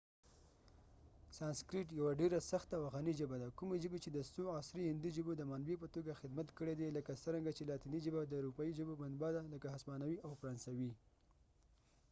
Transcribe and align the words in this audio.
سانسکریت 1.37 1.89
یوه 1.99 2.11
ډیره 2.21 2.39
سخته 2.51 2.75
او 2.79 2.85
غنی 2.93 3.13
ژبه 3.19 3.35
ده 3.41 3.47
کومي 3.59 3.77
ژبی 3.83 3.99
چې 4.03 4.09
د 4.11 4.17
څو 4.33 4.43
عصری 4.59 4.83
هندي 4.91 5.11
ژبو 5.17 5.31
د 5.35 5.41
منبع 5.51 5.75
په 5.81 5.87
توګه 5.95 6.19
خدمت 6.21 6.47
کړي 6.57 6.73
دي 6.79 6.87
لکه 6.97 7.11
څرنګه 7.23 7.51
چې 7.57 7.67
لاتینی 7.69 7.99
ژبه 8.05 8.21
د 8.25 8.33
اروپایې 8.39 8.71
ژبو 8.79 8.93
منبع 9.03 9.29
ده 9.35 9.41
لکه 9.53 9.67
هسپانوي 9.75 10.17
او 10.25 10.31
فرانسوي 10.39 10.91